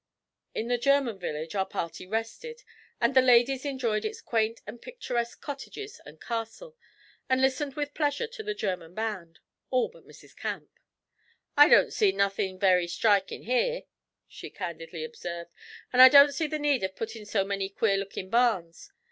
In 0.55 0.67
the 0.67 0.79
German 0.79 1.19
Village 1.19 1.53
our 1.53 1.67
party 1.67 2.07
rested, 2.07 2.63
and 2.99 3.13
the 3.15 3.21
ladies 3.21 3.65
enjoyed 3.65 4.03
its 4.03 4.19
quaint 4.19 4.59
and 4.65 4.81
picturesque 4.81 5.39
cottages 5.41 6.01
and 6.07 6.19
castle, 6.19 6.75
and 7.29 7.39
listened 7.39 7.75
with 7.75 7.93
pleasure 7.93 8.25
to 8.25 8.41
the 8.41 8.55
German 8.55 8.95
band 8.95 9.37
all 9.69 9.89
but 9.89 10.07
Mrs. 10.07 10.35
Camp. 10.35 10.71
'I 11.55 11.69
don't 11.69 11.93
see 11.93 12.11
nothin' 12.11 12.57
very 12.57 12.87
strikin' 12.87 13.43
here,' 13.43 13.83
she 14.27 14.49
candidly 14.49 15.03
observed, 15.03 15.51
'and 15.93 16.01
I 16.01 16.09
don't 16.09 16.33
see 16.33 16.47
the 16.47 16.57
need 16.57 16.83
of 16.83 16.95
puttin' 16.95 17.21
up 17.21 17.27
so 17.27 17.45
many 17.45 17.69
queer 17.69 17.97
lookin' 17.97 18.31
barns. 18.31 18.91